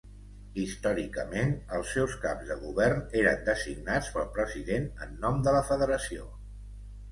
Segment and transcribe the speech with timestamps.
[0.59, 6.29] Històricament els seus caps de govern eren designats pel president en nom de la federació.